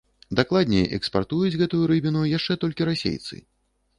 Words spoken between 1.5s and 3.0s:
гэтую рыбіну яшчэ толькі